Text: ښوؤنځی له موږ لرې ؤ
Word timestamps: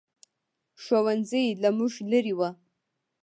ښوؤنځی 0.83 1.45
له 1.61 1.69
موږ 1.77 1.93
لرې 2.11 2.33
ؤ 2.39 2.49